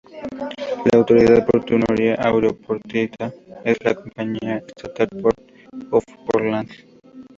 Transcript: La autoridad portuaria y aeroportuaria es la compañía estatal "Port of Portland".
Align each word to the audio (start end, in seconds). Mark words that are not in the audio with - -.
La 0.91 0.97
autoridad 0.97 1.45
portuaria 1.45 2.15
y 2.15 2.15
aeroportuaria 2.25 3.31
es 3.63 3.77
la 3.83 3.93
compañía 3.93 4.57
estatal 4.57 5.07
"Port 5.21 5.37
of 5.91 6.03
Portland". 6.25 6.71